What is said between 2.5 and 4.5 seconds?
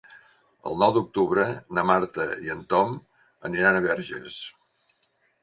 en Tom aniran a Verges.